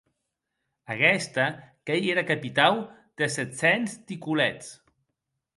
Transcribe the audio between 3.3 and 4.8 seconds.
sèt cents ticolets.